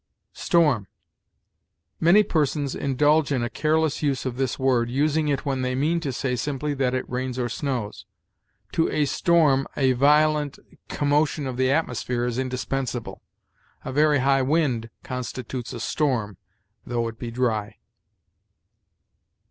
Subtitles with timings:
[0.33, 0.87] STORM.
[1.99, 5.99] Many persons indulge in a careless use of this word, using it when they mean
[5.99, 8.07] to say simply that it rains or snows.
[8.71, 10.57] To a storm a violent
[10.89, 13.21] commotion of the atmosphere is indispensable.
[13.85, 16.37] A very high wind constitutes a storm,
[16.83, 17.77] though it be dry.